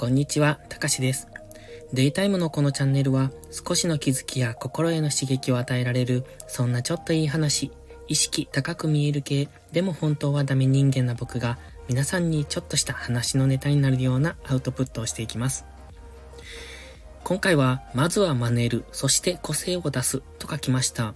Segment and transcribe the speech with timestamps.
[0.00, 1.28] こんにちは、たかしです。
[1.92, 7.70] デイタイムのこのチャンネルは少しの気づきや心への刺激を与えられる、そんなちょっといい話、
[8.08, 15.66] 意識高く見える系、でも本当はダメ人間な僕が皆さんにちょっとした話のネタになるようなアウトプットをしていきます。
[17.22, 21.14] 今回は、まずは真似る、そして個性を出すと書きました。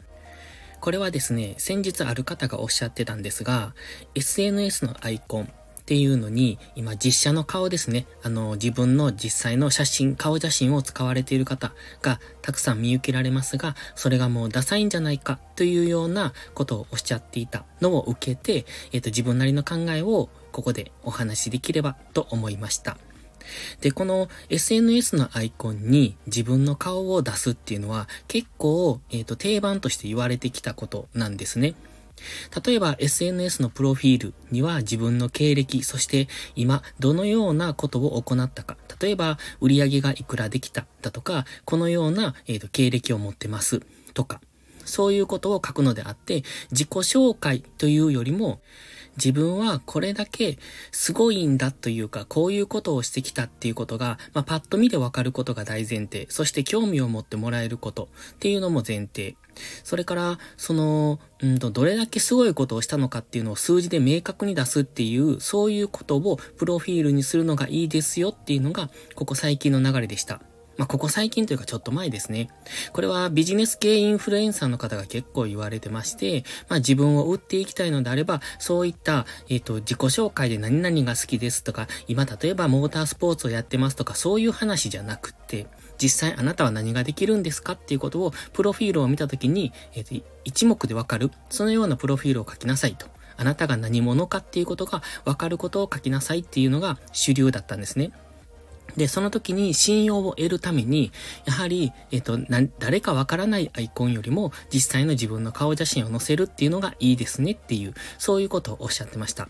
[0.81, 3.75] これはですね、先日ある方がおっしゃってたんですが、
[4.15, 5.51] SNS のアイコン
[5.85, 22.97] っていうのに、今実写の顔ですね、あの、自分の実際の写真、顔写真を使われている方がたくさん見受けられますが、それがもうダサいんじゃないかというようなことをおっしゃっていたのを受けて、えっ、と、自分なりの考えをここでお話しできればと思いました。
[23.83, 31.75] で、この SNS のアイコンに自分の顔を出すっていうのは結構、えっ、と、定番として言われてきたことなんですね。
[32.65, 38.77] 例えば SNS のプロフィールには自分の経歴、そして今どのようなことを行ったか。
[39.01, 43.81] 例えば売上がいくらできただとか、このような、えーと経歴を持ってます
[44.15, 44.41] とか。
[44.85, 48.61] そういうことを書くのであって、自己紹介というよりも、
[49.17, 50.59] 自分はこれだけ
[50.91, 56.27] すごいんだというか、こういうことをしてきたっていうことが、まあ、パッと見でわかることが大前提。
[56.29, 59.37] そして興味を持ってもらえることっていうのも前提。
[59.85, 70.41] それから、その、うんと、どれだけすごいことをしたのかっていうのを数字で明確に出すっていう、そういうことをプロフィールにするのがいいですよっていうのが、ここ最近の流れでした。
[70.77, 72.49] まあ、ここ最近というかちょっと前ですね。
[72.93, 87.75] これはビジネス系インフルエンサーの方が結構言われてまして、まあ、自分を売っていきたいのであれば、そういった、えっ、ー、と、自己紹介で何々が好きですとか、今例えばモータースポーツをやってますとか、そういう話じゃなくって、実際あなたは何ができるんですか？
[87.75, 93.07] っていうことを、プロフィールを見たときに、えっ、ー、と、一目でわかる、そのようなプロフィールを書きなさいと。
[93.37, 98.13] あなたが何者かっていうことがわかることを書きなさいっていうのが主流だったんですね。
[98.97, 101.11] で、その時に信用を得るために、
[101.45, 109.49] やはり、えっ、と、な、誰かわからないアイコンよりも、実際の自分の顔写真を載せるっていうのがいいですねっていう、そういうことをおっしゃってました。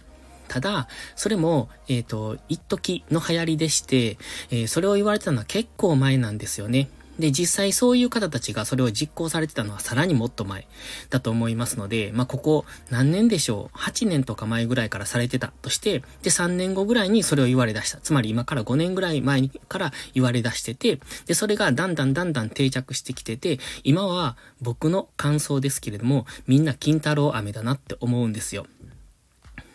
[0.48, 4.18] ただ、それも、えっ、ー、と、一時の流行りでして、
[4.50, 6.88] えー、それを言われたのは結構前なんですよね。
[7.18, 10.66] で、実際そういう方たちがそれを実行されてたのはさらにもっと前
[11.10, 17.98] だと思いますので、まあ、ここ何年でしょう ?8 年とか前ぐらいからされてたとして、で、3年後ぐらいにそれを言われ出した。
[17.98, 28.66] つまり今から5年ぐらい前から言われ出してて、で、それがだんだんだんだん定着してきてて、今は僕の感想ですけれども、みんな金太郎飴だなって思うんですよ。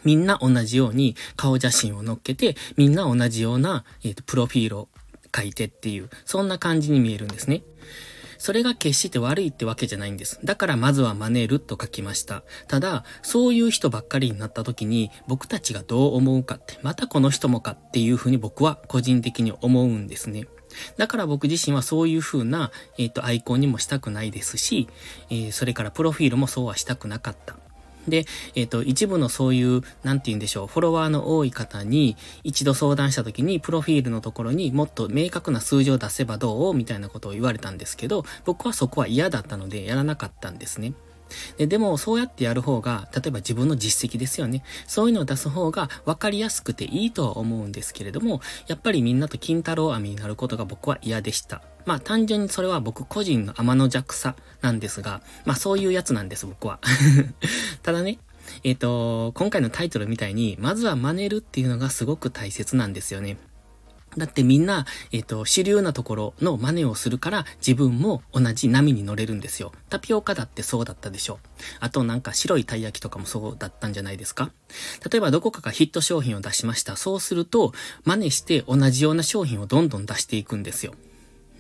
[0.04, 4.90] みんな同じように顔写真を乗っけて、みんな同じような、えっ、ー、と、プロフィールを
[5.36, 7.64] 書いてっていう、そんな感じに見えるんですね。
[8.40, 10.40] それが決して悪いってわけじゃないんです。
[10.44, 12.44] だからまずは真似ると書きました。
[12.68, 20.48] ただ、そういう人ばっかりになった時に僕たちがどう思うかって、またこの人もかっていうふうに僕は個人的に思うんですね。
[20.98, 24.88] だから僕自身はそういう風な、えっ、ー、と、アイコンにもしたくないですし、
[25.30, 27.58] えー、それからプロフィールもそうはしたくなかった。
[28.08, 36.74] で、えっ、ー、と、一部のそういう、なんて言うんでしょう、フォロワーの多い方に、一度相談した時に、プロフィールのところにもっと明確な数字を出せばどう？
[36.74, 40.94] みたいなことを言われたんですけど、僕はそこは嫌だったので、やらなかったんですね。
[41.58, 44.64] ででも、そうやってやる方が、例えば自分の実績ですよね。
[44.88, 51.62] そういうのを出す方が分かりやすくていいとは思うんですけれども、やっぱりみんなと金太郎飴になることが僕は嫌でした。
[51.90, 56.80] まあ単純にそれは僕個人の天の弱さなんですが、まあそういうやつなんです僕は。
[57.82, 58.20] ただね、
[58.64, 63.38] えっ、ー、と、今回のタイトルみたいに、まずは真似るっていうのがすごく大切なんですよね。
[64.18, 69.72] だってみんな、えっ、ー、と、主流なところの真似をするから自分も同じ波に乗れるんですよ。
[69.90, 71.40] タピオカだってそうだったでしょ。
[71.80, 74.52] あとなんか白いたい焼きとかもそうだったんじゃないですか。
[75.12, 76.96] 例えばどこかがヒット商品を出しました。
[76.98, 77.74] そうすると、
[78.04, 80.94] 真似して同じような商品をどんどん出していくんですよ。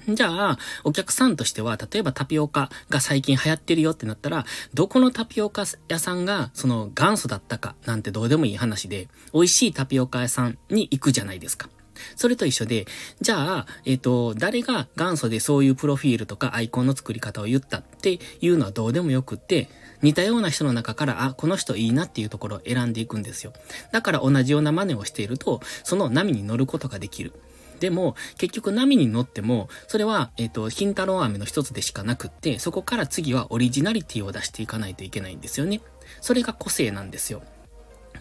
[0.08, 11.70] じゃあ、お客さんとしては、例えばタピオカが最近流行ってるよってなったら、どこのタピオカ屋さんがその元祖だったかなんてどうでもいい話で、美味しいタピオカ屋さんに行くじゃないですか。
[12.16, 12.86] それと一緒で、
[13.22, 19.70] じゃあ、えっ、ー、と、誰が元祖でそういうプロフィールとかアイコンの作り方を言ったっていうのはどうでもよくって、
[20.02, 23.54] 似たような人の中から、あ、この人いいなっていうところを選んでいくんですよ。
[23.92, 27.34] だから同じような真似をしていると、その波に乗ることができる。
[27.80, 35.82] でも、結局波に乗っても、それは、えっ、ー、と、金太郎飴の一つでしかなくって、そこから次はオリジナリティを出していかないといけないんですよね。
[36.22, 37.42] それが個性なんですよ。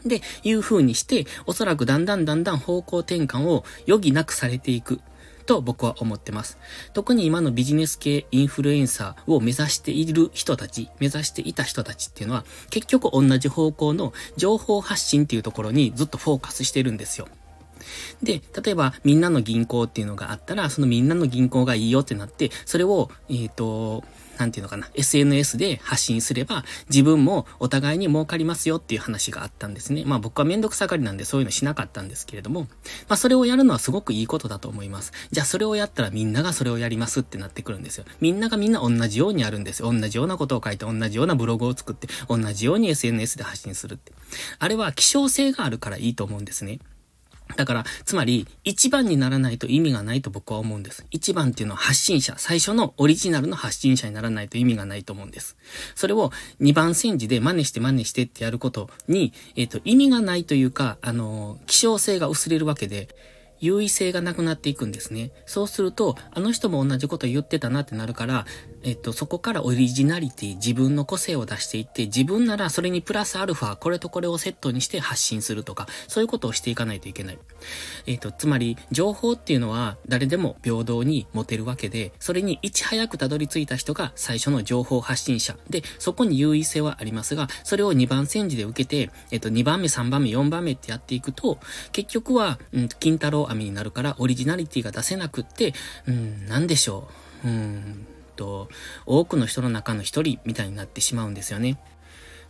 [0.05, 5.01] で、いう風にして、おそらくだんだんだんだん方向転換を余儀なくされていく。
[5.49, 6.59] と僕は思ってます。
[6.93, 17.29] 特に今のビジネス系インフルエンサーを目指している人たち、目指していた人たちっていうのは、結局同じ方向の情報発信っていうところにずっとフォーカスしてるんですよ。
[18.23, 24.05] で、例えばみんなの銀行っていうのがあったら、そのみんなの銀行がいいよってなって、それを、えっ、ー、と、
[24.39, 30.05] なんていうのかな、SNS で発信すれば、自分もお互いに儲かりますよっていう話があったんですね。
[30.07, 32.69] まあ僕はめんどくさがりなんでそういうのしなかったんですけれども、
[33.09, 35.13] まあそれをやるのはすごくいいことだと思います。
[35.33, 38.05] じゃあそれをやったらみんながそれをやりますってなってくるんですよ。
[38.21, 39.93] みんながみんな同じようにやるんですよ。
[39.93, 44.13] 同じようなことを書いて、同じようなブログを作って、同じように SNS で発信するって。
[44.61, 46.79] あれは希少性があるからいいと思うんですね。
[47.57, 51.07] だから、つまり、一番にならないと意味がないと僕は思うんです。
[51.11, 55.57] 一番っていうのは発信者、最初のオリジナルの発信者にならないと意味がないと思うんです。
[55.95, 56.31] それを
[56.61, 63.09] 二番煎じで真似して真似してってやることに、えっ、ー、と、意味がないというか、あの、希少性が薄れるわけで、
[63.61, 65.31] 優位性がなくなっていくんですね。
[65.47, 68.47] そうすると、あの人も同じこと言ってたなってなるから、
[68.83, 77.39] えっと、そこからオリジナリティ、自分の個性を出していって、自分ならそれにプラスアルファ、これとこれをセットにして発信するとか、そういうことをしていかないといけない。
[78.07, 85.57] えっと、つまり、情報っていうのは誰でも平等に持てるわけで、それにいち早くたどり着いた人が最初の情報発信者。
[85.69, 91.59] で、そこに優位性はありますが、それを2番戦時で受けて、えっと、2番目、3番目、4番目ってやっていくと、
[91.93, 95.75] 結局は、うん、金太郎網になるからオリジナリティが出せなくって、
[96.07, 97.09] うん、なんでしょ
[97.45, 97.49] う。
[97.49, 98.07] うん、
[98.37, 98.69] と、
[99.05, 101.79] 多くの人の中の一人みたいになってしまうんですよね。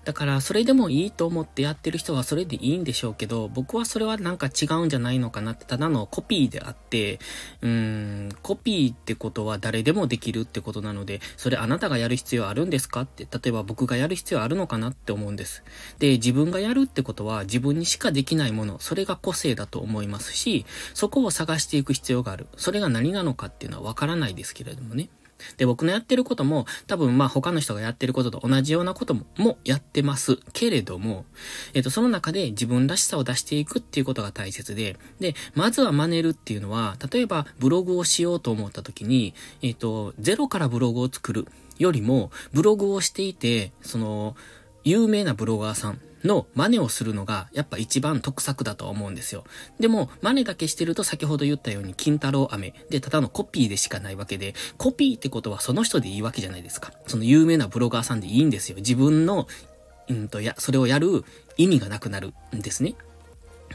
[0.04, 7.18] だから、それでもいいと思ってやってる人はそれでいいんでしょうけど、僕はそれはなんか違うんじゃないのかなって、ただのコピーであって、
[7.60, 15.62] うーん、コピーってことは誰でもできるってことなので、それあなたがやる必要あるんですかって、例えば僕がやる必要あるのかなって思うんです。
[15.98, 20.64] で、自分がやるってことは自分にしかできないもの、それが個性だと思いますし、
[20.94, 22.46] そこを探していく必要がある。
[22.56, 25.10] それが何なのかっていうのはわからないですけれどもね。
[25.56, 30.38] で、僕のやってることも、多分まあ他の人がやってることと同じようなことも、もやってます。
[30.52, 31.25] けれども、
[31.75, 41.46] えっ、と、その中で自分らしさを出していくっていうことが大切で、で、まずは真似るっていうのは、例えばブログをしようと思った時に、えっ、と、ゼロからブログを作る
[41.79, 44.37] よりも、ブログをしていて、その、
[44.84, 49.44] 有名なブロガーさん、の真似をするのがやっぱ一番得策だと思うんですよ。
[49.79, 56.93] でも、真似だけしてると先ほど言ったように金太郎飴でただのコピーでしかないわけで、コピーってことはその人でいいわけじゃないですか。
[57.06, 58.76] その有名なブロガーさんでいいんですよ。
[58.76, 59.47] 自分の、
[60.09, 61.25] うんと、や、それをやる
[61.56, 62.94] 意味がなくなるんですね。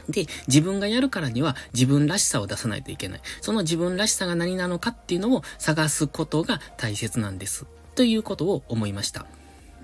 [0.08, 3.20] で、自分がやるからには自分らしさを出さないといけない。
[3.40, 7.66] その自分らしさが何なのかっていうのを探すことが大切なんです。
[7.94, 9.26] ということを思いました。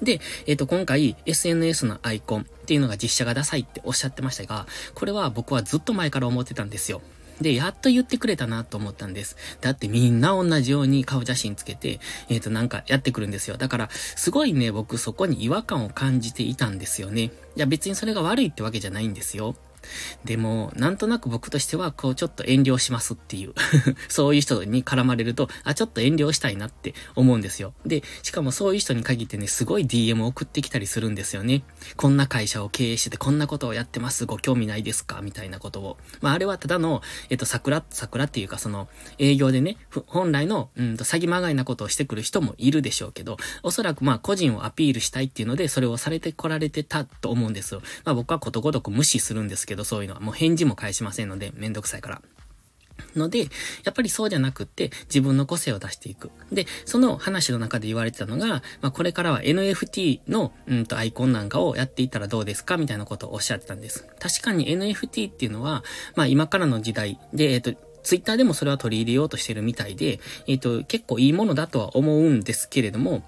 [0.02, 7.02] で、えっ、ー、と、今回 SNS のアイコンっていうのが実写がダサいっておっしゃってましたが、これは僕はずっと前から思ってたんですよ。
[7.40, 9.36] で、やっと言ってくれたなと思ったんです。
[9.60, 13.56] だってみんな同じように顔写真つけて、えっ、ー、と、なんかやってくるんですよ。
[13.56, 17.22] だから、すごいね、僕そこに違和感を感じていたんですよね。
[17.22, 19.56] いや、別にそれが悪いってわけじゃないんですよ。
[20.24, 23.54] でも、なんとなく僕としては、こう、ちょっと遠慮しますっていう
[24.08, 27.74] そういう人に絡まれると、あ、ちょっと遠慮したいなって思うんですよ。
[27.86, 31.62] で、しかもそういう人に限ってね、すごい DM を送ってきたりするんですよね。
[31.96, 34.26] こんな会社を経営してて、こんなことをやってます。
[34.26, 35.20] ご興味ないですか？
[35.22, 35.96] みたいなことを。
[36.20, 38.88] まあ、あれはただの、えっと、桜、桜っていうか、その、
[39.18, 39.76] 営業でね、
[40.06, 47.82] 本来の、うんと、詐欺まがいなことをしてくる人もいるでしょうけど、おそらくまあ、個人をアピールしたいっていうので、それをされてこられてたと思うんですよ。
[48.04, 50.20] まあ、僕はことごとく無視するんですけど、そういうのは。
[50.20, 52.22] もう返事も返しませんので、めんどくさいから。
[53.16, 53.46] ので、や
[53.90, 56.30] っぱりそうじゃなくって、自分の個性を出していく。
[56.52, 64.06] で、その話の中で言われてたのが、まあ、これからは NFT の、うんと、アイコンなんかをやっていったらどうですかみたいなことをおっしゃってたんです。
[64.18, 73.24] 確かに NFT っていうのは、まあ、今からの時代で、えっ、ー、と、ツイッターでもそれは取り入れようとしてるみたいで、えっ、ー、と、結構いいものだとは思うんですけれども、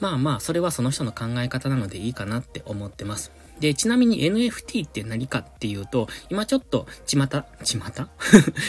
[0.00, 3.30] まあまあ、それはその人の考え方なのでいいかなって思ってます。
[3.60, 8.08] で、ちなみに NFT って何かっていうと、今ちょっと、ちまた、ちまた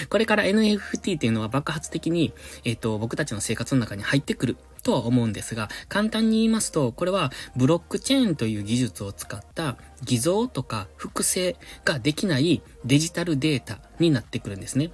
[0.10, 14.91] これから NFT っていうのは爆発的に、えっ、ー、と、僕たちの生活の中に入ってくるとは思うんですが、簡単に言いますと、これはブロックチェーンという技術を使った偽造とか複製ができないデジタルデータになってくるんですね。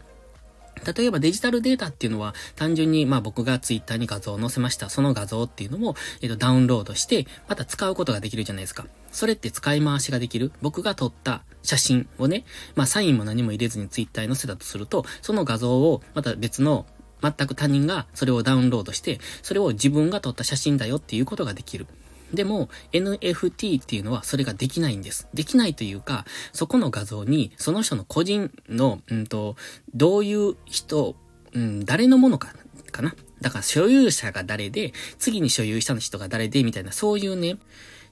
[0.97, 4.89] 例えばデジタルデータっていうのは単純にまあ僕がツイッターに画像を載せました。
[4.89, 8.85] その画像っていうのも、えっ、と、ダウンロードして、また使うことができるじゃないですか。
[9.13, 10.51] それって使い回しができる？
[10.61, 12.43] 僕が撮った写真をね、
[12.75, 16.85] まあサインも何も入れずにツイッターに載せたとすると、その画像をまた別の
[17.21, 21.87] 全く他人がそれをダウンロードして、それを自分が撮った写真だよっていうことができる。
[22.33, 25.27] でも、NFT っていうのはそれができないんです。
[25.35, 29.55] できないというか、そこの画像に、その人の個人の、うんと、
[29.93, 31.15] どういう人、
[31.53, 32.55] うん、誰のものか、
[32.91, 33.15] かな？
[33.39, 37.57] だから所有者が誰で、次に所有した人が誰で、みたいな、そういうね、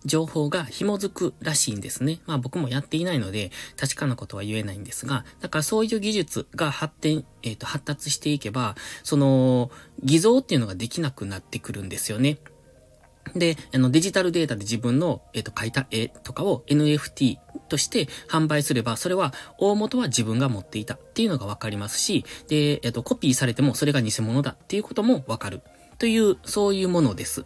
[0.06, 2.20] 情報が紐づくらしいんですね。
[2.26, 9.72] まあ僕もやっていないので、確かなことは言えないんですが、だからそういう技術が発展、えっ、ー、と、発達していけば、その、
[10.04, 12.40] 偽造っていうのができなくなってくるんですよね。
[13.36, 17.38] で、あの、デジタルデータで自分の、えっ、ー、と、描いた絵とかを NFT
[17.70, 25.62] として販売すれば、それは、大元は自分が持っていたっていうのがわかりますし、で、えっ、ー、と、コピーされてもそれが偽物だっていうこともわかる。
[26.00, 27.46] という、そういうものです。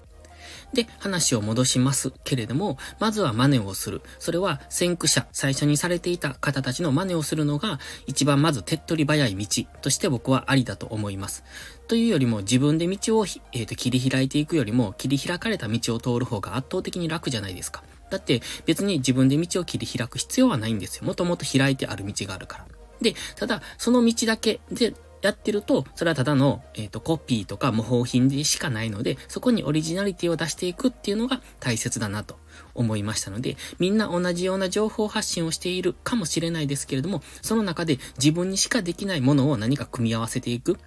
[0.74, 4.02] で、話を戻しますけれども、まずは真似をする。
[4.20, 11.44] それは先駆者、最初にされていた方たちの真似をするのが、一番まず手っ取り早い道として僕はありだと思います。
[11.88, 17.84] というよりも自分で道を、えーと、切り開いていくよりも、切り開かれた道を通る方が圧倒的に楽じゃないですか。
[18.10, 21.06] だって別に自分で道を切り開く必要はないんですよ。
[21.06, 22.66] もともと開いてある道があるから。
[23.02, 24.94] で、ただ、その道だけで
[25.26, 32.38] やってると、それはただの、えっ、ー、と、コピーとか模倣品でしかないので、そこにオリジナリティを出していくっていうのが大切だなと
[32.74, 40.78] 思いましたので、みんな同じような情報発信をしているかもしれないですけれども、その中で自分にしかできないものを何か組み合わせていく。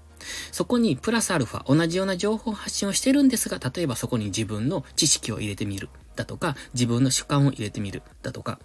[0.52, 5.88] そこにプラスアルファ、同じような情報発信をしてるんですが、例えばそこに自分の知識を入れてみる。
[6.16, 8.02] だとか、自分の主観を入れてみる。
[8.22, 8.58] だとか、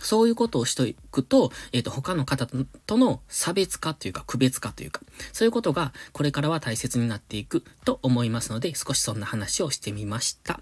[0.00, 2.46] そういうことをしていくと、えっ、ー、と、他の方
[2.86, 5.00] との差別化というか、区別化というか、
[5.32, 10.60] そういうことがこれからは大切になっていくと思いますので、少しそんな話をしてみました。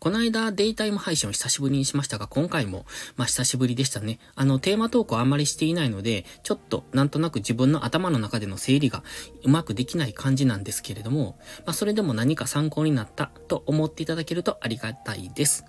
[0.00, 2.84] この間、デイタイム配信を久しぶりにしましたが、今回も、
[3.16, 4.18] まあ、久しぶりでしたね。
[4.34, 9.02] あの、テーマトークをあんまりしていないので、ちょっと、なんとなく自分の頭の中での整理が
[9.44, 15.64] うまくできない感じなんですけれども、まあ、それでも何か参考になったと思っていただけるとありがたいです。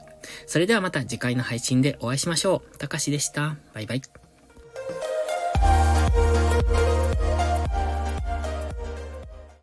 [0.47, 2.77] それではまた次回の配信でお会いしましょう。
[2.77, 3.57] たかしでした。
[3.73, 4.24] バイバイ。